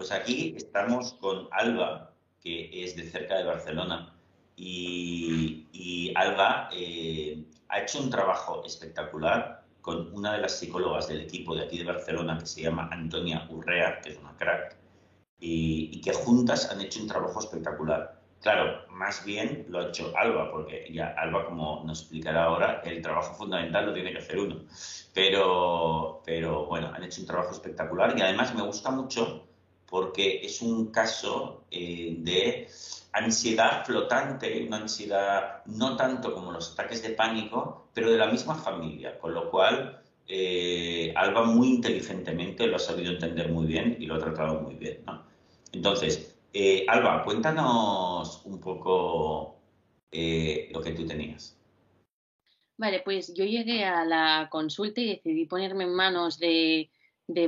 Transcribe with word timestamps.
pues 0.00 0.12
aquí 0.12 0.54
estamos 0.56 1.12
con 1.20 1.46
Alba, 1.50 2.14
que 2.42 2.70
es 2.82 2.96
de 2.96 3.02
cerca 3.02 3.36
de 3.36 3.44
Barcelona. 3.44 4.16
Y, 4.56 6.10
Alba 6.16 6.70
eh, 6.72 7.44
ha 7.68 7.80
hecho 7.82 8.00
un 8.00 8.08
trabajo 8.08 8.64
espectacular 8.64 9.66
con 9.82 10.10
una 10.14 10.32
de 10.32 10.40
las 10.40 10.58
psicólogas 10.58 11.06
del 11.08 11.20
equipo 11.20 11.54
de 11.54 11.64
aquí 11.64 11.76
de 11.76 11.84
Barcelona 11.84 12.38
que 12.38 12.46
se 12.46 12.62
llama 12.62 12.88
Antonia 12.90 13.46
Urrea, 13.50 14.00
que 14.00 14.12
es 14.12 14.18
una 14.18 14.34
crack, 14.38 14.74
y, 15.38 15.90
y 15.92 16.00
que 16.00 16.14
juntas 16.14 16.70
han 16.70 16.80
hecho 16.80 17.00
un 17.00 17.06
trabajo 17.06 17.38
espectacular. 17.38 18.22
Claro, 18.40 18.88
más 18.88 19.22
bien 19.26 19.66
lo 19.68 19.80
ha 19.80 19.88
hecho 19.88 20.14
Alba, 20.16 20.50
porque 20.50 20.90
ya 20.90 21.14
Alba, 21.18 21.44
como 21.44 21.84
nos 21.84 22.00
explicará 22.00 22.44
ahora, 22.44 22.80
el 22.86 23.02
trabajo 23.02 23.34
fundamental 23.34 23.84
lo 23.84 23.92
tiene 23.92 24.12
que 24.12 24.18
hacer 24.18 24.38
uno. 24.38 24.64
Pero, 25.12 26.22
pero 26.24 26.64
bueno, 26.64 26.90
han 26.94 27.04
hecho 27.04 27.20
un 27.20 27.26
trabajo 27.26 27.50
espectacular 27.50 28.18
y 28.18 28.22
además 28.22 28.54
me 28.54 28.62
gusta 28.62 28.90
mucho 28.90 29.49
porque 29.90 30.40
es 30.42 30.62
un 30.62 30.86
caso 30.86 31.64
eh, 31.70 32.14
de 32.18 32.68
ansiedad 33.12 33.84
flotante, 33.84 34.64
una 34.66 34.78
ansiedad 34.78 35.62
no 35.66 35.96
tanto 35.96 36.32
como 36.32 36.52
los 36.52 36.72
ataques 36.72 37.02
de 37.02 37.10
pánico, 37.10 37.88
pero 37.92 38.10
de 38.10 38.16
la 38.16 38.28
misma 38.28 38.54
familia, 38.54 39.18
con 39.18 39.34
lo 39.34 39.50
cual 39.50 40.00
eh, 40.28 41.12
Alba 41.16 41.42
muy 41.42 41.68
inteligentemente 41.68 42.68
lo 42.68 42.76
ha 42.76 42.78
sabido 42.78 43.10
entender 43.10 43.50
muy 43.50 43.66
bien 43.66 43.96
y 43.98 44.06
lo 44.06 44.14
ha 44.14 44.20
tratado 44.20 44.60
muy 44.60 44.76
bien. 44.76 45.00
Entonces, 45.72 46.38
eh, 46.52 46.86
Alba, 46.88 47.24
cuéntanos 47.24 48.42
un 48.44 48.60
poco 48.60 49.56
lo 50.12 50.80
que 50.82 50.92
tú 50.96 51.06
tenías. 51.06 51.56
Vale, 52.76 53.02
pues 53.04 53.34
yo 53.34 53.44
llegué 53.44 53.84
a 53.84 54.04
la 54.04 54.48
consulta 54.50 55.00
y 55.00 55.08
decidí 55.08 55.44
ponerme 55.46 55.84
en 55.84 55.94
manos 55.94 56.38
de, 56.38 56.90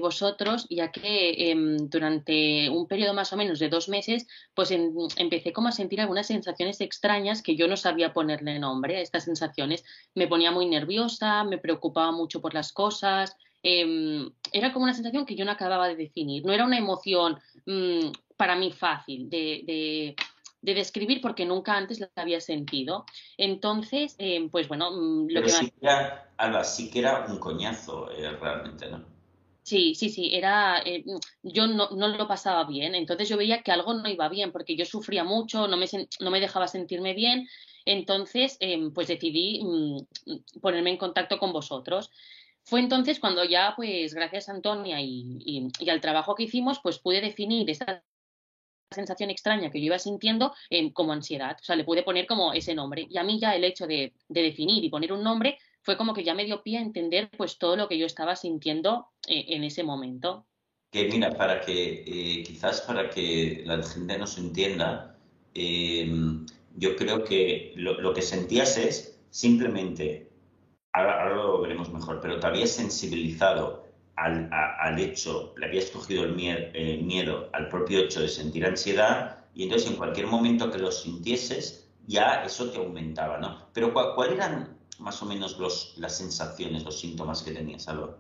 vosotros, 0.01 0.67
ya 0.71 0.91
que 0.91 1.51
em, 1.51 1.77
durante 1.89 2.69
un 2.71 2.87
periodo 2.87 3.15
más 3.15 3.33
o 3.33 3.37
menos 3.37 3.59
de 3.59 3.69
dos 3.69 3.89
meses, 3.89 4.27
pues 4.55 4.71
empecé 4.71 5.53
como 5.53 5.69
a 5.69 5.73
sentir 5.73 6.01
algunas 6.01 6.27
sensaciones 6.27 6.81
extrañas 6.81 7.43
que 7.43 7.57
yo 7.57 7.69
no 7.69 7.77
sabía 7.77 8.13
ponerle 8.13 8.59
nombre 8.59 8.97
a 8.97 9.01
estas 9.01 9.25
sensaciones. 9.25 9.85
Me 10.15 10.27
ponía 10.27 10.51
muy 10.51 10.67
nerviosa, 10.67 11.45
me 11.45 11.59
preocupaba 11.59 12.13
mucho 12.13 12.41
por 12.41 12.55
las 12.55 12.73
cosas, 12.73 13.37
em, 13.63 14.31
era 14.53 14.73
como 14.73 14.85
una 14.85 14.95
sensación 14.95 15.27
que 15.27 15.37
yo 15.37 15.45
no 15.45 15.53
acababa 15.53 15.89
de 15.89 15.97
definir. 15.97 16.45
No 16.45 16.53
era 16.53 16.65
una 16.65 16.79
emoción 16.79 17.39
mm, 17.67 18.11
para 18.37 18.57
mí 18.57 18.73
fácil 18.73 19.31
de, 19.31 20.17
describir 20.63 21.21
porque 21.21 21.45
nunca 21.45 21.77
antes 21.77 22.01
la 22.01 22.11
había 22.17 22.41
sentido. 22.41 23.05
Entonces, 23.37 24.15
eh, 24.19 24.49
pues 24.51 24.69
bueno, 24.69 24.91
mm, 24.91 25.29
lo 25.31 25.43
que 25.43 25.49
sí 25.49 25.71
que 25.71 25.87
era, 25.87 26.31
Alba, 26.37 26.65
sí 26.65 26.91
que 26.91 27.01
era 27.01 27.27
un 27.29 27.39
coñazo 27.39 28.11
eh, 28.11 28.31
realmente, 28.41 28.91
¿no? 28.91 29.05
Sí, 29.63 29.95
sí, 29.95 30.09
sí, 30.09 30.31
era, 30.35 30.83
eh, 30.85 31.05
yo 31.43 31.69
no, 31.69 31.89
lo 31.91 32.27
pasaba 32.27 32.65
bien, 32.65 32.97
entonces 32.97 33.29
yo 33.29 33.37
veía 33.37 33.63
que 33.63 33.71
algo 33.71 33.95
no 33.95 34.09
iba 34.09 34.29
bien 34.29 34.51
porque 34.51 34.75
yo 34.75 34.85
sufría 34.85 35.23
mucho, 35.23 35.69
no 35.69 35.77
me, 35.77 36.41
dejaba 36.41 36.67
sentirme 36.67 37.15
bien, 37.15 37.47
entonces 37.85 38.59
pues 38.93 39.07
decidí 39.07 39.63
mm, 39.63 40.61
ponerme 40.61 40.91
en 40.91 40.97
contacto 40.97 41.39
con 41.39 41.53
vosotros. 41.53 42.11
Fue 42.65 42.81
entonces 42.81 43.21
cuando 43.21 43.45
ya, 43.45 43.75
pues 43.77 44.15
gracias 44.15 44.49
a 44.49 44.53
Antonia 44.53 45.01
y, 45.01 45.39
y 45.79 45.91
al 45.91 46.01
trabajo 46.01 46.35
que 46.35 46.45
hicimos, 46.45 46.81
pues 46.83 46.99
pude 46.99 47.21
definir 47.21 47.71
esta 47.71 48.05
sensación 48.93 49.31
extraña 49.31 49.71
que 49.71 49.81
yo 49.81 49.87
iba 49.87 49.99
sintiendo 49.99 50.55
como 50.93 51.13
ansiedad. 51.13 51.57
O 51.61 51.65
sea, 51.65 51.77
le 51.77 51.85
pude 51.85 52.03
poner 52.03 52.27
como 52.27 52.53
ese 52.53 52.75
nombre. 52.75 53.07
Y 53.09 53.19
a 53.19 53.25
mí 53.25 53.39
ya 53.41 53.55
el 53.55 53.65
hecho 53.65 53.87
de, 53.87 54.13
definir 54.29 54.85
y 54.85 54.91
poner 54.91 55.13
un 55.13 55.23
nombre 55.23 55.59
fue 55.83 55.97
como 55.97 56.15
que 56.15 56.25
ya 56.25 56.35
me 56.35 56.45
dio 56.45 56.63
pie 56.63 56.79
a 56.79 56.83
entender 56.83 57.31
pues 57.37 57.59
todo 57.59 57.77
lo 57.77 57.89
que 57.89 57.99
yo 57.99 58.07
estaba 58.07 58.37
sintiendo 58.37 59.09
eh, 59.27 59.47
en 59.49 59.65
ese 59.65 59.83
momento. 59.83 60.47
Que 60.91 61.09
mira, 61.09 61.31
para 61.31 61.61
que 61.61 62.05
eh, 62.07 62.43
quizás 62.45 62.83
para 62.83 63.11
que 63.11 63.63
la 63.65 63.83
gente 63.83 64.19
nos 64.19 64.39
entienda, 64.39 65.17
eh, 65.55 66.11
yo 66.77 66.97
creo 66.97 67.25
que 67.25 67.73
lo, 67.77 68.15
que 68.15 68.23
sentías 68.23 68.77
es 68.77 69.19
simplemente, 69.31 70.31
ahora, 70.93 71.35
lo 71.35 71.61
veremos 71.61 71.93
mejor, 71.93 72.21
pero 72.21 72.39
te 72.39 72.47
habías 72.47 72.71
sensibilizado 72.71 73.83
al, 74.17 75.01
hecho, 75.01 75.55
le 75.57 75.67
habías 75.67 75.87
cogido 75.87 76.25
el 76.25 76.35
miedo, 76.35 77.49
al 77.53 77.69
propio 77.69 78.01
hecho 78.01 78.21
de 78.21 78.29
sentir 78.29 78.65
ansiedad 78.65 79.39
y 79.55 79.65
entonces 79.65 79.91
en 79.91 79.97
cualquier 79.97 80.27
momento 80.27 80.71
que 80.71 80.79
lo 80.79 80.93
sintieses 80.93 81.91
ya 82.07 82.45
eso 82.45 82.71
te 82.71 82.79
aumentaba, 82.79 83.39
¿no? 83.39 83.69
Pero 83.73 83.93
¿cuáles 83.93 84.37
eran 84.37 84.77
más 84.99 85.23
o 85.23 85.27
menos 85.27 85.59
los, 85.59 85.95
las 85.99 86.17
sensaciones, 86.17 86.85
los 86.85 86.99
síntomas 87.01 87.43
que 87.43 87.53
tenías, 87.53 87.89
Alba? 87.89 88.19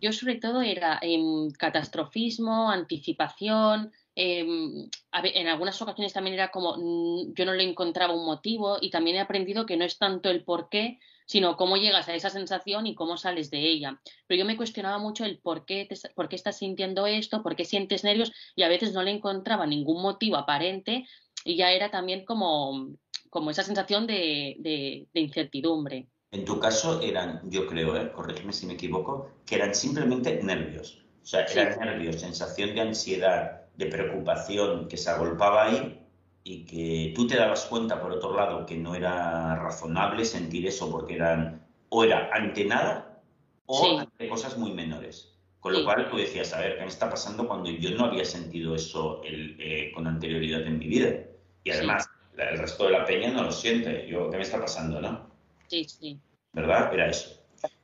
Yo 0.00 0.12
sobre 0.12 0.36
todo 0.36 0.60
era 0.60 0.98
em, 1.00 1.50
catastrofismo, 1.52 2.70
anticipación, 2.70 3.92
em, 4.14 4.88
en 5.12 5.48
algunas 5.48 5.80
ocasiones 5.80 6.12
también 6.12 6.34
era 6.34 6.50
como 6.50 6.76
mm, 6.76 7.34
yo 7.34 7.46
no 7.46 7.54
le 7.54 7.64
encontraba 7.64 8.14
un 8.14 8.26
motivo 8.26 8.76
y 8.80 8.90
también 8.90 9.16
he 9.16 9.20
aprendido 9.20 9.66
que 9.66 9.76
no 9.76 9.84
es 9.84 9.98
tanto 9.98 10.30
el 10.30 10.44
por 10.44 10.68
qué, 10.68 10.98
sino 11.26 11.56
cómo 11.56 11.76
llegas 11.76 12.08
a 12.08 12.14
esa 12.14 12.30
sensación 12.30 12.86
y 12.86 12.94
cómo 12.94 13.16
sales 13.16 13.50
de 13.50 13.60
ella. 13.60 14.00
Pero 14.26 14.38
yo 14.38 14.44
me 14.44 14.56
cuestionaba 14.56 14.98
mucho 14.98 15.24
el 15.24 15.38
por 15.38 15.64
qué, 15.64 15.88
por 16.14 16.28
qué 16.28 16.36
estás 16.36 16.58
sintiendo 16.58 17.06
esto, 17.06 17.42
por 17.42 17.56
qué 17.56 17.64
sientes 17.64 18.04
nervios 18.04 18.32
y 18.54 18.62
a 18.62 18.68
veces 18.68 18.92
no 18.92 19.02
le 19.02 19.10
encontraba 19.10 19.66
ningún 19.66 20.02
motivo 20.02 20.36
aparente 20.36 21.06
y 21.44 21.56
ya 21.56 21.72
era 21.72 21.90
también 21.90 22.24
como, 22.24 22.94
como 23.34 23.50
esa 23.50 23.64
sensación 23.64 24.06
de, 24.06 25.08
incertidumbre. 25.12 26.06
En 26.30 26.44
tu 26.44 26.60
caso 26.60 27.02
eran, 27.02 27.40
yo 27.50 27.66
creo, 27.66 27.96
¿eh? 27.96 28.12
corrígeme 28.12 28.52
si 28.52 28.64
me 28.64 28.74
equivoco, 28.74 29.28
que 29.44 29.56
eran 29.56 29.74
simplemente 29.74 30.40
nervios. 30.40 31.04
O 31.20 31.26
sea, 31.26 31.40
eran 31.46 31.80
nervios, 31.80 32.20
sensación 32.20 32.76
de 32.76 32.82
ansiedad, 32.82 33.62
de 33.76 33.86
preocupación 33.86 34.86
que 34.86 34.96
se 34.96 35.10
agolpaba 35.10 35.64
ahí 35.64 36.00
y 36.44 36.64
que 36.64 37.12
tú 37.16 37.26
te 37.26 37.36
dabas 37.36 37.64
cuenta, 37.64 38.00
por 38.00 38.12
otro 38.12 38.36
lado, 38.36 38.66
que 38.66 38.76
no 38.76 38.94
era 38.94 39.56
razonable 39.56 40.24
sentir 40.24 40.68
eso 40.68 40.88
porque 40.88 41.16
eran 41.16 41.66
o 41.88 42.04
era 42.04 42.30
ante 42.32 42.64
nada 42.66 43.20
o 43.66 43.98
ante 43.98 44.28
cosas 44.28 44.56
muy 44.56 44.70
menores. 44.70 45.36
Con 45.58 45.72
lo 45.72 45.82
cual 45.84 46.08
tú 46.08 46.18
decías, 46.18 46.52
a 46.52 46.60
ver, 46.60 46.76
¿qué 46.76 46.82
me 46.82 46.88
está 46.88 47.10
pasando 47.10 47.48
cuando 47.48 47.68
yo 47.68 47.90
no 47.96 48.04
había 48.04 48.24
sentido 48.24 48.76
eso 48.76 49.22
eh, 49.24 49.90
con 49.92 50.06
anterioridad 50.06 50.62
en 50.62 50.78
mi 50.78 50.86
vida? 50.86 51.16
Y 51.64 51.70
además, 51.70 52.08
el 52.36 52.58
resto 52.58 52.84
de 52.84 52.90
la 52.90 53.04
peña 53.04 53.30
no 53.30 53.44
lo 53.44 53.52
siente. 53.52 54.06
Yo, 54.08 54.30
¿qué 54.30 54.36
me 54.36 54.42
está 54.42 54.60
pasando, 54.60 55.00
no? 55.00 55.30
Sí, 55.68 55.84
sí. 55.84 56.18
¿Verdad? 56.52 56.92
Era 56.92 57.08
eso. 57.10 57.40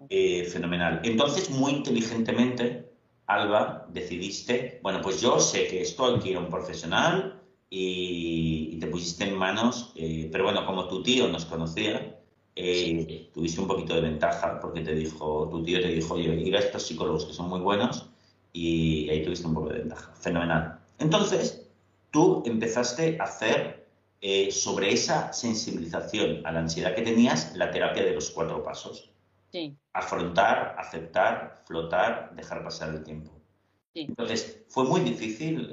Eh, 0.09 0.45
fenomenal. 0.45 1.01
Entonces, 1.05 1.51
muy 1.51 1.73
inteligentemente, 1.73 2.91
Alba, 3.27 3.87
decidiste, 3.89 4.81
bueno, 4.83 5.01
pues 5.01 5.21
yo 5.21 5.39
sé 5.39 5.67
que 5.69 5.81
esto 5.83 6.15
hay 6.15 6.21
que 6.21 6.31
ir 6.31 6.37
a 6.37 6.41
un 6.41 6.49
profesional, 6.49 7.41
y, 7.71 8.77
te 8.81 8.89
pusiste 8.89 9.25
en 9.25 9.37
manos, 9.37 9.93
eh, 9.95 10.29
pero 10.33 10.45
bueno, 10.45 10.67
como 10.67 10.89
tu 10.89 11.03
tío 11.03 11.29
nos 11.29 11.45
conocía, 11.45 12.21
eh, 12.57 13.31
tuviste 13.33 13.61
un 13.61 13.69
poquito 13.69 13.95
de 13.95 14.01
ventaja 14.01 14.59
porque 14.61 14.81
te 14.81 14.95
dijo, 14.95 15.49
tu 15.49 15.63
tío 15.63 15.81
te 15.81 15.89
dijo, 15.89 16.15
oye, 16.15 16.35
ir 16.35 16.57
a 16.57 16.59
estos 16.59 16.83
psicólogos 16.87 17.25
que 17.27 17.33
son 17.33 17.49
muy 17.49 17.61
buenos 17.61 18.11
y 18.53 19.09
ahí 19.09 19.23
tuviste 19.23 19.47
un 19.47 19.55
poco 19.55 19.69
de 19.69 19.79
ventaja. 19.79 20.13
Fenomenal. 20.15 20.81
Entonces, 20.99 21.71
tú 22.11 22.43
empezaste 22.45 23.17
a 23.21 23.25
hacer 23.25 23.80
eh, 24.21 24.51
sobre 24.51 24.93
esa 24.93 25.33
sensibilización 25.33 26.47
a 26.47 26.53
la 26.53 26.61
ansiedad 26.61 26.95
que 26.95 27.03
tenías 27.03 27.55
la 27.57 27.71
terapia 27.71 28.05
de 28.05 28.13
los 28.13 28.31
cuatro 28.31 28.63
pasos. 28.63 29.11
Sí. 29.53 29.77
Afrontar, 29.93 30.77
aceptar, 30.79 31.63
flotar, 31.67 32.35
dejar 32.35 32.63
pasar 32.63 32.91
el 32.91 33.03
tiempo. 33.03 33.33
Entonces, 33.95 34.63
fue 34.69 34.85
muy 34.85 35.01
difícil 35.01 35.69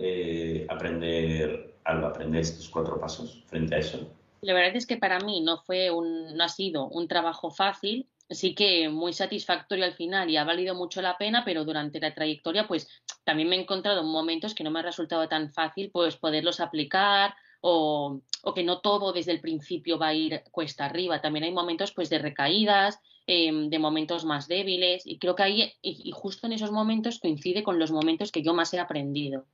aprender 0.70 1.78
al 1.88 2.04
aprender 2.04 2.42
estos 2.42 2.70
cuatro 2.70 3.00
pasos 3.00 3.44
frente 3.48 3.76
a 3.76 3.80
eso? 3.80 4.14
La 4.42 4.54
verdad 4.54 4.76
es 4.76 4.86
que 4.86 4.98
para 4.98 5.20
mí 5.20 5.42
no 5.42 5.58
fue 5.58 5.90
un, 5.90 6.36
no 6.36 6.44
ha 6.44 6.50
sido 6.50 6.88
un 6.88 7.08
trabajo 7.08 7.50
fácil, 7.50 8.08
sí 8.30 8.54
que 8.54 8.90
muy 8.90 9.14
satisfactorio 9.14 9.86
al 9.86 9.94
final 9.94 10.30
y 10.30 10.38
ha 10.38 10.44
valido 10.44 10.76
mucho 10.76 11.02
la 11.02 11.18
pena, 11.18 11.44
pero 11.46 11.66
durante 11.66 12.00
la 12.00 12.14
trayectoria 12.14 12.68
pues 12.68 12.88
también 13.24 13.50
me 13.50 13.56
he 13.56 13.62
encontrado 13.62 14.04
momentos 14.04 14.54
que 14.54 14.64
no 14.64 14.70
me 14.70 14.80
ha 14.80 14.84
resultado 14.84 15.28
tan 15.28 15.52
fácil 15.52 15.90
pues 15.92 16.18
poderlos 16.18 16.60
aplicar 16.60 17.34
o, 17.62 18.22
o 18.44 18.54
que 18.54 18.64
no 18.64 18.82
todo 18.82 19.14
desde 19.14 19.32
el 19.32 19.42
principio 19.42 19.98
va 19.98 20.08
a 20.08 20.14
ir 20.14 20.44
cuesta 20.52 20.86
arriba. 20.86 21.22
También 21.22 21.46
hay 21.46 21.52
momentos 21.52 21.92
pues 21.94 22.10
de 22.10 22.20
recaídas, 22.20 23.00
em, 23.26 23.70
de 23.70 23.80
momentos 23.80 24.26
más 24.26 24.48
débiles 24.48 25.06
y 25.06 25.20
creo 25.20 25.36
que 25.36 25.44
ahí 25.44 25.74
y, 25.82 26.12
justo 26.12 26.48
en 26.48 26.54
esos 26.54 26.72
momentos 26.72 27.20
coincide 27.20 27.64
con 27.64 27.80
los 27.80 27.92
momentos 27.92 28.32
que 28.32 28.44
yo 28.44 28.54
más 28.54 28.74
he 28.74 28.80
aprendido, 28.80 29.46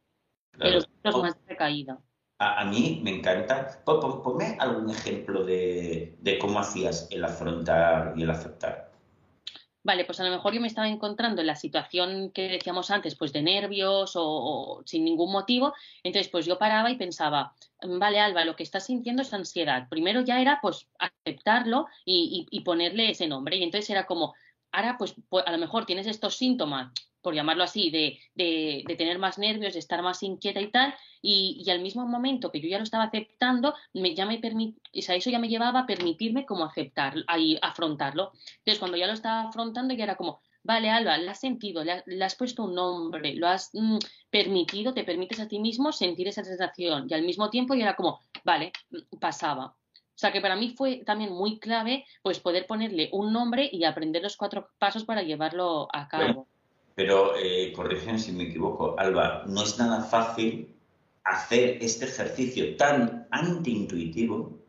los 0.53 0.87
más 1.03 1.35
de 1.35 1.41
recaída 1.47 1.99
a, 2.43 2.65
mí 2.65 3.01
me 3.03 3.17
encanta. 3.17 3.81
Ponme 3.85 4.57
algún 4.59 4.89
ejemplo 4.89 5.43
de, 5.43 6.17
cómo 6.39 6.59
hacías 6.59 7.07
el 7.11 7.23
afrontar 7.23 8.13
y 8.15 8.23
el 8.23 8.29
aceptar. 8.29 8.92
Vale, 9.83 10.05
pues 10.05 10.19
a 10.21 10.23
lo 10.23 10.31
mejor 10.31 10.53
yo 10.53 10.61
me 10.61 10.67
estaba 10.67 10.87
encontrando 10.87 11.41
en 11.41 11.47
la 11.47 11.55
situación 11.55 12.31
que 12.31 12.47
decíamos 12.47 12.89
antes, 12.89 13.15
pues 13.15 13.33
de 13.33 13.41
nervios 13.41 14.13
o, 14.15 14.81
sin 14.85 15.03
ningún 15.03 15.31
motivo. 15.31 15.73
Entonces, 16.03 16.31
pues 16.31 16.45
yo 16.45 16.57
paraba 16.57 16.89
y 16.89 16.95
pensaba, 16.95 17.53
vale, 17.81 18.21
Alba, 18.21 18.45
lo 18.45 18.55
que 18.55 18.63
estás 18.63 18.85
sintiendo 18.85 19.21
es 19.23 19.33
ansiedad. 19.33 19.89
Primero 19.89 20.21
ya 20.21 20.39
era, 20.39 20.59
pues, 20.61 20.87
aceptarlo 20.99 21.87
y, 22.05 22.61
ponerle 22.63 23.09
ese 23.09 23.27
nombre. 23.27 23.57
Y 23.57 23.63
entonces 23.63 23.89
era 23.89 24.05
como, 24.05 24.33
ahora, 24.71 24.97
pues, 24.97 25.15
a 25.45 25.51
lo 25.51 25.57
mejor 25.57 25.85
tienes 25.85 26.07
estos 26.07 26.37
síntomas 26.37 26.93
por 27.23 27.33
llamarlo 27.33 27.63
así, 27.63 27.89
de, 27.89 28.19
de, 28.35 28.95
tener 28.95 29.17
más 29.17 29.39
nervios, 29.39 29.73
de 29.73 29.79
estar 29.79 30.03
más 30.03 30.21
inquieta 30.21 30.61
y 30.61 30.69
tal, 30.69 30.93
y, 31.21 31.67
al 31.71 31.81
mismo 31.81 32.05
momento 32.05 32.51
que 32.51 32.61
yo 32.61 32.67
ya 32.67 32.77
lo 32.77 32.83
estaba 32.83 33.05
aceptando, 33.05 33.73
me, 33.93 34.13
ya 34.13 34.25
me 34.25 34.39
o 34.43 35.01
sea, 35.01 35.15
eso 35.15 35.29
ya 35.29 35.39
me 35.39 35.47
llevaba 35.47 35.79
a 35.79 35.85
permitirme 35.87 36.45
como 36.45 36.65
aceptar, 36.65 37.15
ahí 37.27 37.57
afrontarlo. 37.61 38.33
Entonces, 38.59 38.79
cuando 38.79 38.97
ya 38.97 39.07
lo 39.07 39.13
estaba 39.13 39.49
afrontando, 39.49 39.93
ya 39.93 40.03
era 40.03 40.15
como, 40.15 40.41
vale, 40.63 40.89
Alba, 40.89 41.17
lo 41.17 41.31
has 41.31 41.39
sentido, 41.39 41.83
le, 41.83 42.23
has 42.23 42.35
puesto 42.35 42.65
un 42.65 42.75
nombre, 42.75 43.35
lo 43.35 43.47
has 43.47 43.69
mm, 43.73 43.97
permitido, 44.29 44.93
te 44.93 45.03
permites 45.03 45.39
a 45.39 45.47
ti 45.47 45.59
mismo 45.59 45.91
sentir 45.91 46.27
esa 46.27 46.43
sensación, 46.43 47.07
y 47.09 47.13
al 47.13 47.23
mismo 47.23 47.49
tiempo 47.49 47.73
ya 47.73 47.83
era 47.83 47.95
como, 47.95 48.19
vale, 48.43 48.73
mm, 48.91 49.17
pasaba. 49.17 49.75
O 50.15 50.19
sea 50.23 50.31
que 50.31 50.41
para 50.41 50.55
mí 50.55 50.75
fue 50.77 50.97
también 50.97 51.33
muy 51.33 51.59
clave 51.59 52.05
pues 52.21 52.39
poder 52.39 52.67
ponerle 52.67 53.09
un 53.13 53.33
nombre 53.33 53.67
y 53.71 53.83
aprender 53.83 54.21
los 54.21 54.37
cuatro 54.37 54.69
pasos 54.77 55.05
para 55.05 55.23
llevarlo 55.23 55.87
a 55.91 56.07
cabo. 56.07 56.47
Pero 56.95 57.35
eh, 57.35 57.73
corrígeme 57.73 58.19
si 58.19 58.31
me 58.31 58.43
equivoco, 58.43 58.95
Alba, 58.97 59.43
no 59.47 59.63
es 59.63 59.77
nada 59.77 60.01
fácil 60.01 60.75
hacer 61.23 61.77
este 61.81 62.05
ejercicio 62.05 62.75
tan 62.75 63.27
antiintuitivo 63.31 64.59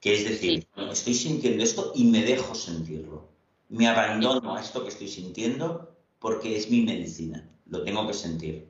que 0.00 0.14
es 0.14 0.24
decir, 0.24 0.66
estoy 0.90 1.14
sintiendo 1.14 1.64
esto 1.64 1.92
y 1.94 2.04
me 2.04 2.22
dejo 2.22 2.54
sentirlo. 2.54 3.28
Me 3.68 3.88
abandono 3.88 4.54
a 4.54 4.60
esto 4.60 4.82
que 4.82 4.90
estoy 4.90 5.08
sintiendo 5.08 5.96
porque 6.18 6.56
es 6.56 6.70
mi 6.70 6.82
medicina, 6.82 7.48
lo 7.66 7.82
tengo 7.82 8.06
que 8.06 8.14
sentir 8.14 8.68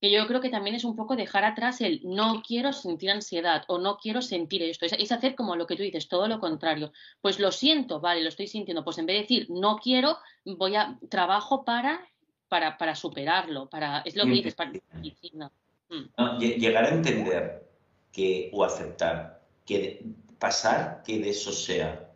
que 0.00 0.10
yo 0.10 0.26
creo 0.26 0.40
que 0.40 0.50
también 0.50 0.76
es 0.76 0.84
un 0.84 0.94
poco 0.94 1.16
dejar 1.16 1.44
atrás 1.44 1.80
el 1.80 2.00
no 2.04 2.42
quiero 2.46 2.72
sentir 2.72 3.10
ansiedad 3.10 3.64
o 3.66 3.78
no 3.78 3.98
quiero 3.98 4.22
sentir 4.22 4.62
esto. 4.62 4.86
Es, 4.86 5.12
hacer 5.12 5.34
como 5.34 5.56
lo 5.56 5.66
que 5.66 5.76
tú 5.76 5.82
dices, 5.82 6.08
todo 6.08 6.28
lo 6.28 6.38
contrario. 6.38 6.92
Pues 7.20 7.40
lo 7.40 7.50
siento, 7.50 8.00
vale, 8.00 8.22
lo 8.22 8.28
estoy 8.28 8.46
sintiendo. 8.46 8.84
Pues 8.84 8.98
en 8.98 9.06
vez 9.06 9.16
de 9.16 9.22
decir 9.22 9.46
no 9.50 9.78
quiero, 9.78 10.18
voy 10.44 10.76
a 10.76 10.98
trabajo 11.08 11.64
para, 11.64 12.00
para, 12.48 12.76
para 12.78 12.94
superarlo. 12.94 13.68
Para, 13.68 14.00
es 14.00 14.16
lo 14.16 14.24
que 14.24 14.30
dices, 14.30 14.54
para 14.54 14.72
mm. 14.72 16.38
llegar 16.38 16.84
a 16.84 16.90
entender 16.90 17.68
que, 18.12 18.50
o 18.52 18.64
aceptar 18.64 19.42
que 19.64 20.04
pasar 20.38 21.02
que 21.04 21.18
de 21.18 21.30
eso 21.30 21.52
sea 21.52 22.10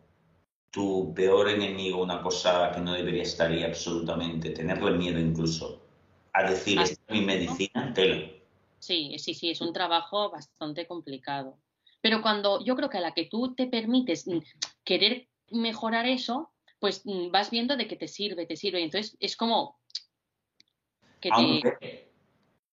tu 0.71 1.13
peor 1.13 1.49
enemigo, 1.49 2.01
una 2.01 2.21
cosa 2.21 2.71
que 2.73 2.81
no 2.81 2.93
debería 2.93 3.21
estar 3.21 3.51
ahí 3.51 3.63
absolutamente, 3.63 4.49
tenerle 4.49 4.91
miedo 4.91 5.19
incluso 5.19 5.83
a 6.33 6.49
decir, 6.49 6.79
es 6.81 6.99
mi 7.09 7.21
medicina, 7.21 7.93
telo. 7.93 8.27
Sí, 8.79 9.15
sí, 9.19 9.35
sí, 9.35 9.51
es 9.51 9.61
un 9.61 9.71
trabajo 9.71 10.31
bastante 10.31 10.87
complicado. 10.87 11.59
Pero 12.01 12.21
cuando 12.21 12.63
yo 12.65 12.75
creo 12.75 12.89
que 12.89 12.97
a 12.97 13.01
la 13.01 13.13
que 13.13 13.25
tú 13.25 13.53
te 13.53 13.67
permites 13.67 14.27
mm, 14.27 14.39
querer 14.83 15.27
mejorar 15.51 16.07
eso, 16.07 16.51
pues 16.79 17.05
mm, 17.05 17.31
vas 17.31 17.51
viendo 17.51 17.77
de 17.77 17.87
que 17.87 17.95
te 17.95 18.07
sirve, 18.07 18.45
te 18.45 18.57
sirve. 18.57 18.83
Entonces 18.83 19.15
es 19.19 19.37
como 19.37 19.77
que 21.23 21.29
Aunque 21.31 22.11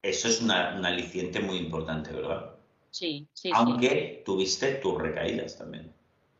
eso 0.01 0.29
es 0.29 0.41
una, 0.41 0.75
un 0.77 0.85
aliciente 0.85 1.41
muy 1.41 1.57
importante, 1.57 2.13
¿verdad? 2.13 2.55
Sí, 2.91 3.27
sí. 3.33 3.51
Aunque 3.53 4.23
tuviste 4.25 4.75
tus 4.75 4.97
recaídas 4.97 5.57
también. 5.57 5.93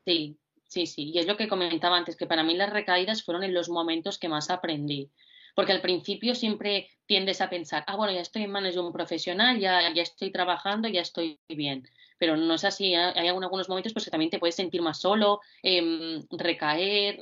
Sí, 0.05 0.37
sí, 0.67 0.87
sí. 0.87 1.11
Y 1.13 1.19
es 1.19 1.27
lo 1.27 1.35
que 1.35 1.49
comentaba 1.49 1.97
antes, 1.97 2.15
que 2.15 2.25
para 2.25 2.43
mí 2.43 2.55
las 2.55 2.69
recaídas 2.69 3.23
fueron 3.23 3.43
en 3.43 3.53
los 3.53 3.67
momentos 3.67 4.17
que 4.17 4.29
más 4.29 4.49
aprendí. 4.49 5.11
Porque 5.53 5.73
al 5.73 5.81
principio 5.81 6.33
siempre 6.33 6.89
tiendes 7.07 7.41
a 7.41 7.49
pensar, 7.49 7.83
ah, 7.87 7.97
bueno, 7.97 8.13
ya 8.13 8.21
estoy 8.21 8.43
en 8.43 8.51
manos 8.51 8.75
de 8.75 8.79
un 8.79 8.93
profesional, 8.93 9.59
ya, 9.59 9.93
ya 9.93 10.03
estoy 10.03 10.31
trabajando, 10.31 10.87
ya 10.87 11.01
estoy 11.01 11.37
bien. 11.49 11.89
Pero 12.17 12.37
no 12.37 12.53
es 12.53 12.63
así, 12.63 12.95
hay 12.95 13.27
algunos 13.27 13.67
momentos 13.67 13.91
pues, 13.91 14.05
que 14.05 14.11
también 14.11 14.31
te 14.31 14.39
puedes 14.39 14.55
sentir 14.55 14.81
más 14.81 15.01
solo, 15.01 15.41
em, 15.61 16.25
recaer. 16.31 17.21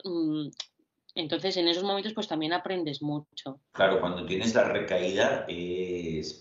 Entonces, 1.15 1.55
en 1.55 1.67
esos 1.69 1.83
momentos, 1.83 2.13
pues 2.13 2.27
también 2.27 2.51
aprendes 2.51 3.01
mucho. 3.01 3.61
Claro, 3.71 4.01
cuando 4.01 4.25
tienes 4.25 4.53
la 4.53 4.65
recaída, 4.65 5.47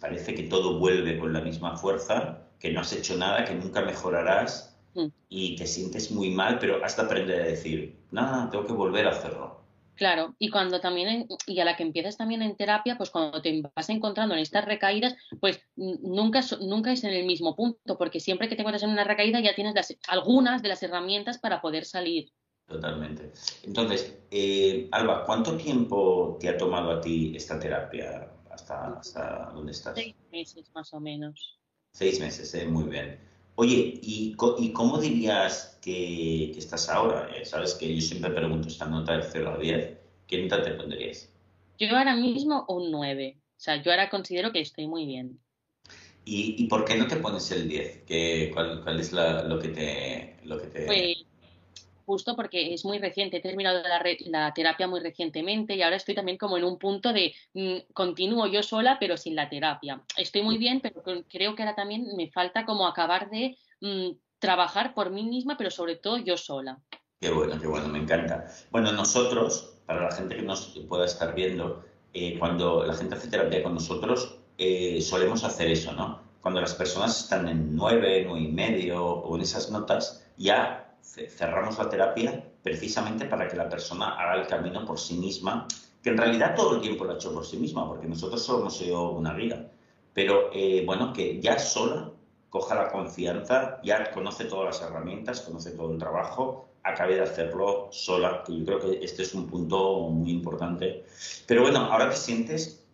parece 0.01 0.35
que 0.35 0.43
todo 0.45 0.79
vuelve 0.81 1.17
con 1.19 1.33
la 1.33 1.41
misma 1.41 1.77
fuerza, 1.77 2.49
que 2.59 2.73
no 2.73 2.81
has 2.81 2.93
hecho 2.93 3.17
nada, 3.17 3.45
que 3.45 3.55
nunca 3.55 3.83
mejorarás 3.83 4.77
mm. 4.95 5.07
y 5.29 5.57
te 5.57 5.67
sientes 5.67 6.11
muy 6.11 6.31
mal, 6.31 6.59
pero 6.59 6.85
hasta 6.85 7.03
aprender 7.03 7.43
a 7.43 7.47
decir, 7.47 7.97
nada, 8.11 8.51
tengo 8.51 8.67
que 8.67 8.73
volver 8.73 9.07
a 9.07 9.11
hacerlo. 9.11 9.65
Claro, 9.95 10.35
y 10.41 10.51
cuando 10.51 10.81
también, 10.81 11.29
y 11.47 11.61
a 11.61 11.65
la 11.65 11.77
que 11.77 11.85
empiezas 11.85 12.17
también 12.17 12.43
en 12.43 12.57
terapia, 12.57 12.97
pues 12.97 13.11
cuando 13.11 13.41
te 13.41 13.63
vas 13.77 13.89
encontrando 13.91 14.35
en 14.35 14.41
estas 14.41 14.65
recaídas, 14.65 15.15
pues 15.41 15.61
nunca, 15.77 16.41
nunca 16.61 16.93
es 16.93 17.05
en 17.05 17.13
el 17.13 17.27
mismo 17.27 17.55
punto, 17.55 17.97
porque 17.97 18.19
siempre 18.19 18.49
que 18.49 18.57
te 18.57 18.63
encuentras 18.63 18.83
en 18.83 18.91
una 18.91 19.05
recaída 19.05 19.39
ya 19.39 19.55
tienes 19.55 19.75
algunas 20.09 20.63
de 20.63 20.69
las 20.69 20.83
herramientas 20.83 21.39
para 21.39 21.61
poder 21.61 21.85
salir. 21.85 22.31
Totalmente. 22.67 23.33
Entonces, 23.63 24.19
eh, 24.31 24.89
Alba, 24.91 25.25
¿cuánto 25.25 25.57
tiempo 25.57 26.39
te 26.41 26.49
ha 26.49 26.57
tomado 26.57 26.93
a 26.93 27.01
ti 27.01 27.33
esta 27.37 27.59
terapia 27.59 28.31
hasta, 28.51 28.99
hasta 28.99 29.51
dónde 29.55 29.73
estás? 29.73 29.95
Seis 29.95 30.15
meses 30.33 30.71
más 30.75 30.93
o 30.95 31.01
menos. 31.01 31.59
Seis 31.93 32.21
meses, 32.21 32.55
eh, 32.55 32.67
muy 32.67 32.85
bien. 32.85 33.19
Oye, 33.57 34.01
¿y, 34.03 34.35
cómo 34.35 34.99
dirías 34.99 35.79
que, 35.81 36.51
estás 36.53 36.89
ahora? 36.89 37.31
Eh, 37.37 37.45
Sabes 37.45 37.75
que 37.75 37.95
yo 37.95 38.01
siempre 38.01 38.31
pregunto 38.33 38.67
esta 38.67 38.87
nota 38.87 39.17
de 39.17 39.23
0 39.23 39.55
a 39.55 39.59
10. 39.59 39.99
¿Qué 40.27 40.43
nota 40.43 40.63
te 40.63 40.73
pondrías? 40.73 41.31
Yo 41.79 41.89
ahora 41.97 42.17
mismo 42.17 42.65
un 42.69 42.91
9. 42.91 43.37
O 43.39 43.61
sea, 43.61 43.81
yo 43.81 43.93
ahora 43.93 44.11
considero 44.11 44.51
que 44.51 44.61
estoy 44.61 44.89
muy 44.89 45.07
bien. 45.07 45.39
¿Y, 46.25 46.67
por 46.67 46.85
qué 46.85 46.97
no 46.97 47.07
te 47.07 47.17
pones 47.17 47.51
el 47.53 47.69
10? 47.69 48.03
¿Qué, 48.07 48.51
cuál, 48.53 48.99
es 48.99 49.13
lo 49.13 49.59
que 49.61 49.69
te...? 49.69 50.37
Lo 50.45 50.59
que 50.59 50.67
te... 50.67 50.87
Pues 50.87 51.14
justo 52.05 52.37
porque 52.37 52.75
es 52.75 52.85
muy 52.85 52.99
reciente, 52.99 53.39
he 53.39 53.41
terminado 53.41 53.83
la, 53.83 54.53
terapia 54.53 54.87
muy 54.87 55.01
recientemente 55.01 55.75
y 55.75 55.83
ahora 55.83 55.97
estoy 55.97 56.15
también 56.15 56.39
como 56.39 56.57
en 56.57 56.65
un 56.65 56.79
punto 56.79 57.13
de 57.13 57.35
mm, 57.55 57.93
continúo 57.93 58.47
yo 58.47 58.63
sola 58.63 58.99
pero 58.99 59.17
sin 59.17 59.35
la 59.35 59.49
terapia. 59.49 60.03
Estoy 60.17 60.43
muy 60.43 60.59
bien, 60.59 60.81
pero 60.81 61.03
creo 61.29 61.55
que 61.55 61.63
ahora 61.63 61.75
también 61.75 62.07
me 62.17 62.31
falta 62.31 62.65
como 62.65 62.87
acabar 62.87 63.31
de 63.31 63.57
mm, 63.81 64.11
trabajar 64.39 64.95
por 64.95 65.11
mí 65.11 65.25
misma, 65.25 65.57
pero 65.57 65.71
sobre 65.71 65.97
todo 65.97 66.19
yo 66.19 66.37
sola. 66.37 66.79
Qué 67.21 67.31
bueno, 67.31 67.59
qué 67.59 67.67
bueno, 67.67 67.89
me 67.89 67.99
encanta. 67.99 68.45
Bueno, 68.71 68.93
nosotros, 68.93 69.79
para 69.87 70.03
la 70.03 70.15
gente 70.15 70.37
que 70.37 70.43
nos 70.43 70.79
pueda 70.89 71.07
estar 71.07 71.35
viendo, 71.35 71.85
eh, 72.13 72.39
cuando 72.39 72.85
la 72.85 72.95
gente 72.95 73.15
hace 73.15 73.29
terapia 73.29 73.63
con 73.63 73.75
nosotros, 73.75 74.39
eh, 74.59 75.01
solemos 75.01 75.43
hacer 75.45 75.71
eso, 75.71 75.93
¿no? 75.93 76.21
Cuando 76.43 76.61
las 76.61 76.75
personas 76.75 77.19
están 77.19 77.49
en 77.49 77.75
nueve, 77.75 78.25
nueve 78.27 78.45
y 78.45 78.53
medio 78.53 79.03
o 79.03 79.35
en 79.35 79.43
esas 79.43 79.71
notas, 79.71 80.27
ya 80.37 80.84
cerramos 81.05 81.79
la 81.79 81.89
terapia 81.89 82.45
precisamente 82.63 83.27
para 83.27 83.47
que 83.47 83.57
la 83.57 83.69
persona 83.69 84.17
haga 84.17 84.41
el 84.41 84.47
camino 84.47 84.85
por 84.85 84.99
sí 84.99 85.15
misma, 85.15 85.69
que 86.03 86.11
en 86.11 86.19
realidad 86.19 86.55
todo 86.55 86.77
el 86.77 86.81
tiempo 86.81 87.05
lo 87.05 87.13
ha 87.13 87.15
hecho 87.15 87.33
por 87.33 87.45
sí 87.45 87.57
misma, 87.57 87.87
porque 87.87 88.07
nosotros 88.07 88.43
solo 88.43 88.61
hemos 88.61 88.77
sido 88.77 89.11
una 89.11 89.35
guía. 89.35 89.71
Pero 90.13 90.51
eh, 90.53 90.83
bueno, 90.87 91.13
que 91.13 91.41
ya 91.41 91.59
sola 91.59 92.11
coja 92.55 92.77
la 92.77 92.89
confianza, 92.89 93.81
ya 93.83 94.13
conoce 94.13 94.45
todas 94.45 94.67
las 94.67 94.89
herramientas, 94.89 95.41
conoce 95.41 95.73
todo 95.73 95.93
el 95.93 95.99
trabajo, 95.99 96.69
acabe 96.85 97.17
de 97.17 97.23
hacerlo 97.23 97.89
sola, 97.91 98.45
que 98.47 98.57
yo 98.57 98.65
creo 98.65 98.79
que 98.79 99.05
este 99.05 99.23
es 99.25 99.35
un 99.35 99.49
punto 99.49 100.09
muy 100.11 100.31
importante. 100.31 101.05
Pero 101.49 101.63
bueno, 101.63 101.81
ahora 101.81 102.11
te 102.11 102.17
sientes 102.17 102.85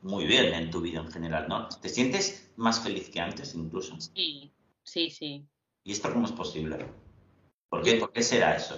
muy 0.00 0.24
bien 0.24 0.54
en 0.54 0.70
tu 0.70 0.80
vida 0.80 1.00
en 1.00 1.10
general, 1.10 1.46
¿no? 1.46 1.68
¿Te 1.68 1.90
sientes 1.90 2.50
más 2.56 2.80
feliz 2.80 3.10
que 3.10 3.20
antes 3.20 3.54
incluso? 3.54 4.00
Sí, 4.00 4.50
sí, 4.82 5.10
sí. 5.10 5.44
¿Y 5.84 5.92
esto 5.92 6.10
cómo 6.10 6.24
es 6.24 6.32
posible? 6.32 6.86
¿Por 7.68 7.82
qué, 7.82 7.96
¿Por 7.96 8.12
qué 8.12 8.22
será 8.22 8.56
eso? 8.56 8.76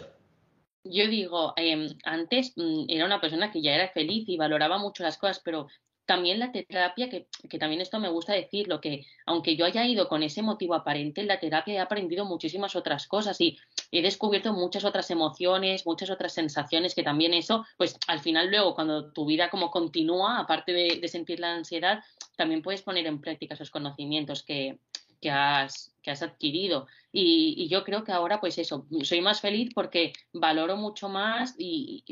Yo 0.84 1.06
digo, 1.08 1.52
em, 1.56 1.88
antes 2.04 2.52
mm, 2.56 2.84
era 2.88 3.04
una 3.04 3.20
persona 3.20 3.50
que 3.50 3.60
ya 3.60 3.74
era 3.74 3.88
feliz 3.88 4.28
y 4.28 4.36
valoraba 4.36 4.78
mucho 4.78 5.02
las 5.02 5.18
cosas, 5.18 5.40
pero 5.44 5.68
también 6.06 6.38
la 6.38 6.50
terapia, 6.52 7.10
que, 7.10 7.28
que, 7.50 7.58
también 7.58 7.82
esto 7.82 8.00
me 8.00 8.08
gusta 8.08 8.32
decirlo, 8.32 8.80
que 8.80 9.04
aunque 9.26 9.56
yo 9.56 9.66
haya 9.66 9.84
ido 9.84 10.08
con 10.08 10.22
ese 10.22 10.40
motivo 10.40 10.74
aparente, 10.74 11.20
en 11.20 11.26
la 11.26 11.38
terapia 11.38 11.74
he 11.74 11.78
aprendido 11.80 12.24
muchísimas 12.24 12.76
otras 12.76 13.06
cosas 13.06 13.38
y 13.42 13.58
he 13.92 14.00
descubierto 14.00 14.54
muchas 14.54 14.86
otras 14.86 15.10
emociones, 15.10 15.84
muchas 15.84 16.08
otras 16.08 16.32
sensaciones, 16.32 16.94
que 16.94 17.02
también 17.02 17.34
eso, 17.34 17.66
pues 17.76 17.98
al 18.06 18.20
final 18.20 18.48
luego 18.48 18.74
cuando 18.74 19.12
tu 19.12 19.26
vida 19.26 19.50
como 19.50 19.70
continúa, 19.70 20.38
aparte 20.38 20.72
de, 20.72 20.98
de 20.98 21.08
sentir 21.08 21.40
la 21.40 21.52
ansiedad, 21.52 22.02
también 22.38 22.62
puedes 22.62 22.80
poner 22.80 23.06
en 23.06 23.20
práctica 23.20 23.52
esos 23.52 23.70
conocimientos 23.70 24.42
que, 24.42 24.78
que 25.20 25.30
has, 25.30 25.92
que 26.02 26.10
has 26.10 26.22
adquirido. 26.22 26.86
Y, 27.12 27.68
yo 27.68 27.84
creo 27.84 28.04
que 28.04 28.12
ahora, 28.12 28.40
pues 28.40 28.58
eso, 28.58 28.86
soy 29.02 29.20
más 29.20 29.40
feliz 29.40 29.70
porque 29.74 30.12
valoro 30.32 30.76
mucho 30.76 31.08
más 31.08 31.54
y, 31.58 32.04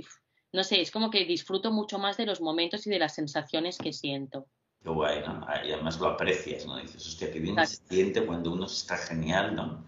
no 0.52 0.64
sé, 0.64 0.80
es 0.80 0.90
como 0.90 1.10
que 1.10 1.24
disfruto 1.24 1.70
mucho 1.70 1.98
más 1.98 2.16
de 2.16 2.26
los 2.26 2.40
momentos 2.40 2.86
y 2.86 2.90
de 2.90 2.98
las 2.98 3.14
sensaciones 3.14 3.78
que 3.78 3.92
siento. 3.92 4.46
Qué 4.82 4.90
guay, 4.90 5.20
¿no? 5.20 5.46
Y 5.64 5.72
además 5.72 5.98
lo 6.00 6.08
aprecias, 6.08 6.66
¿no? 6.66 6.78
Dices, 6.78 7.06
hostia, 7.06 7.30
qué 7.30 7.40
bien 7.40 7.56
se 7.66 7.76
siente 7.88 8.24
cuando 8.24 8.52
uno 8.52 8.66
está 8.66 8.96
genial, 8.96 9.54
¿no? 9.54 9.84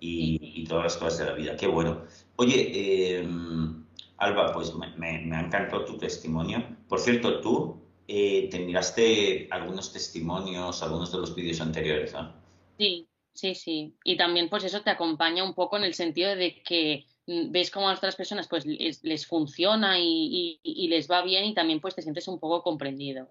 Y, 0.00 0.64
todas 0.68 0.84
las 0.84 0.96
cosas 0.96 1.18
de 1.18 1.24
la 1.26 1.32
vida. 1.32 1.56
Qué 1.56 1.66
bueno. 1.66 2.04
Oye, 2.36 3.18
em, 3.18 3.84
Alba, 4.18 4.52
pues 4.52 4.74
me, 4.74 4.88
me, 4.96 5.36
ha 5.36 5.40
encantado 5.40 5.84
tu 5.84 5.96
testimonio. 5.96 6.62
Por 6.88 7.00
cierto, 7.00 7.40
tú 7.40 7.80
eh, 8.06 8.48
te 8.50 8.58
miraste 8.58 9.48
algunos 9.50 9.92
testimonios, 9.92 10.82
algunos 10.82 11.10
de 11.10 11.18
los 11.18 11.34
vídeos 11.34 11.60
anteriores, 11.60 12.12
¿no? 12.12 12.43
Sí, 12.78 13.08
sí, 13.32 13.54
sí. 13.54 13.94
Y 14.04 14.16
también 14.16 14.48
pues 14.48 14.64
eso 14.64 14.82
te 14.82 14.90
acompaña 14.90 15.44
un 15.44 15.54
poco 15.54 15.76
en 15.76 15.84
el 15.84 15.94
sentido 15.94 16.34
de 16.34 16.62
que 16.62 17.04
mm, 17.26 17.50
ves 17.50 17.70
cómo 17.70 17.88
a 17.88 17.94
otras 17.94 18.16
personas 18.16 18.48
pues 18.48 18.64
les, 18.66 19.26
funciona 19.26 19.98
y, 19.98 20.60
les 20.88 21.10
va 21.10 21.22
bien 21.22 21.44
y 21.44 21.54
también 21.54 21.80
pues 21.80 21.94
te 21.94 22.02
sientes 22.02 22.28
un 22.28 22.38
poco 22.38 22.62
comprendido. 22.62 23.28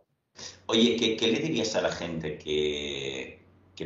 Oye, 0.66 0.96
¿qué, 0.96 1.28
le 1.28 1.40
dirías 1.40 1.76
a 1.76 1.82
la 1.82 1.92
gente 1.92 2.38
que, 2.38 3.42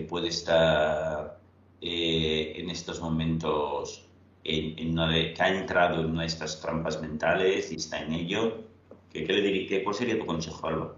puede 0.07 0.27
estar 0.27 1.39
eh, 1.81 2.53
en 2.55 2.69
estos 2.69 3.01
momentos 3.01 4.05
en, 4.43 4.95
que 5.33 5.35
ha 5.39 5.49
entrado 5.49 6.01
en 6.01 6.13
nuestras 6.13 6.61
trampas 6.61 7.01
mentales 7.01 7.71
y 7.71 7.75
está 7.75 8.01
en 8.03 8.13
ello? 8.13 8.63
¿Qué, 9.11 9.25
le 9.25 9.41
diría, 9.41 9.83
¿Cuál 9.83 9.95
sería 9.95 10.19
tu 10.19 10.25
consejo? 10.25 10.95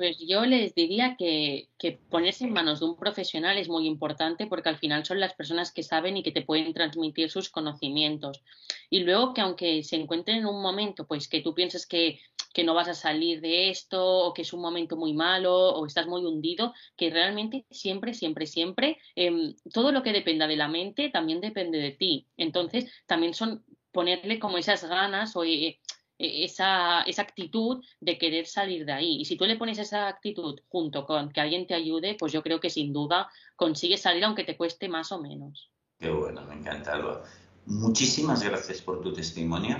Pues 0.00 0.16
yo 0.18 0.46
les 0.46 0.74
diría 0.74 1.14
que, 1.18 1.68
que, 1.78 1.92
ponerse 1.92 2.44
en 2.44 2.54
manos 2.54 2.80
de 2.80 2.86
un 2.86 2.96
profesional 2.96 3.58
es 3.58 3.68
muy 3.68 3.86
importante 3.86 4.46
porque 4.46 4.70
al 4.70 4.78
final 4.78 5.04
son 5.04 5.20
las 5.20 5.34
personas 5.34 5.72
que 5.72 5.82
saben 5.82 6.16
y 6.16 6.22
que 6.22 6.32
te 6.32 6.40
pueden 6.40 6.72
transmitir 6.72 7.30
sus 7.30 7.50
conocimientos. 7.50 8.42
Y 8.88 9.00
luego 9.00 9.34
que 9.34 9.42
aunque 9.42 9.82
se 9.82 9.96
encuentren 9.96 10.38
en 10.38 10.46
un 10.46 10.62
momento, 10.62 11.06
pues 11.06 11.28
que 11.28 11.42
tú 11.42 11.54
pienses 11.54 11.86
que, 11.86 12.18
que 12.54 12.64
no 12.64 12.72
vas 12.72 12.88
a 12.88 12.94
salir 12.94 13.42
de 13.42 13.68
esto 13.68 14.02
o 14.02 14.32
que 14.32 14.40
es 14.40 14.54
un 14.54 14.62
momento 14.62 14.96
muy 14.96 15.12
malo 15.12 15.54
o 15.54 15.84
estás 15.84 16.06
muy 16.06 16.24
hundido, 16.24 16.72
que 16.96 17.10
realmente 17.10 17.66
siempre, 17.70 18.14
siempre, 18.14 18.46
siempre, 18.46 18.96
em, 19.16 19.54
todo 19.70 19.92
lo 19.92 20.02
que 20.02 20.14
dependa 20.14 20.46
de 20.46 20.56
la 20.56 20.68
mente 20.68 21.10
también 21.10 21.42
depende 21.42 21.76
de 21.76 21.90
ti. 21.90 22.26
Entonces, 22.38 22.90
también 23.04 23.34
son 23.34 23.66
ponerle 23.92 24.38
como 24.38 24.56
esas 24.56 24.82
ganas 24.84 25.36
o 25.36 25.44
eh, 25.44 25.78
esa, 26.20 27.02
esa 27.02 27.22
actitud 27.22 27.82
de 28.00 28.18
querer 28.18 28.46
salir 28.46 28.84
de 28.84 28.92
ahí. 28.92 29.20
Y 29.20 29.24
si 29.24 29.36
tú 29.36 29.46
le 29.46 29.56
pones 29.56 29.78
esa 29.78 30.08
actitud 30.08 30.60
junto 30.68 31.06
con 31.06 31.30
que 31.32 31.40
alguien 31.40 31.66
te 31.66 31.74
ayude, 31.74 32.16
pues 32.18 32.32
yo 32.32 32.42
creo 32.42 32.60
que 32.60 32.70
sin 32.70 32.92
duda 32.92 33.28
consigues 33.56 34.02
salir 34.02 34.24
aunque 34.24 34.44
te 34.44 34.56
cueste 34.56 34.88
más 34.88 35.10
o 35.12 35.20
menos. 35.20 35.70
Qué 35.98 36.10
bueno, 36.10 36.42
me 36.46 36.54
encanta, 36.54 36.94
Alba. 36.94 37.22
Muchísimas 37.66 38.42
gracias 38.42 38.80
por 38.80 39.00
tu 39.00 39.12
testimonio. 39.12 39.76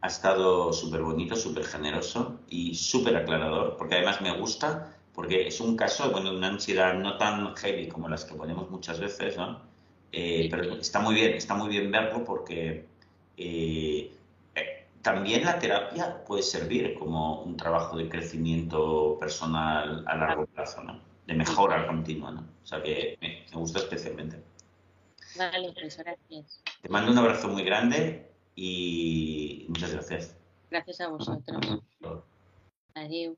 Ha 0.00 0.06
estado 0.06 0.72
súper 0.72 1.02
bonito, 1.02 1.34
súper 1.36 1.64
generoso 1.64 2.40
y 2.48 2.74
súper 2.74 3.16
aclarador, 3.16 3.76
porque 3.76 3.96
además 3.96 4.20
me 4.20 4.36
gusta, 4.38 4.96
porque 5.14 5.46
es 5.46 5.60
un 5.60 5.76
caso, 5.76 6.10
bueno, 6.10 6.30
de 6.30 6.36
una 6.36 6.48
ansiedad 6.48 6.94
no 6.94 7.16
tan 7.16 7.54
heavy 7.56 7.88
como 7.88 8.08
las 8.08 8.24
que 8.24 8.34
ponemos 8.34 8.70
muchas 8.70 9.00
veces, 9.00 9.36
¿no? 9.36 9.60
Eh, 10.12 10.48
pero 10.50 10.74
está 10.74 11.00
muy 11.00 11.14
bien, 11.14 11.32
está 11.34 11.54
muy 11.54 11.68
bien 11.68 11.90
verlo 11.90 12.22
porque 12.24 12.86
eh, 13.36 13.93
también 15.04 15.44
la 15.44 15.58
terapia 15.58 16.24
puede 16.24 16.42
servir 16.42 16.94
como 16.98 17.42
un 17.42 17.58
trabajo 17.58 17.96
de 17.98 18.08
crecimiento 18.08 19.18
personal 19.20 20.02
a 20.08 20.16
largo 20.16 20.46
plazo, 20.46 20.82
¿no? 20.82 20.98
De 21.26 21.34
mejora 21.34 21.86
continua, 21.86 22.30
¿no? 22.30 22.40
O 22.40 22.66
sea 22.66 22.82
que 22.82 23.18
me, 23.20 23.44
gusta 23.52 23.80
especialmente. 23.80 24.42
Vale, 25.36 25.74
pues 25.78 25.98
gracias. 25.98 26.62
Te 26.80 26.88
mando 26.88 27.12
un 27.12 27.18
abrazo 27.18 27.48
muy 27.48 27.64
grande 27.64 28.32
y 28.56 29.66
muchas 29.68 29.92
gracias. 29.92 30.36
Gracias 30.70 31.02
a 31.02 31.08
vosotros. 31.08 31.82
Adiós. 32.94 33.36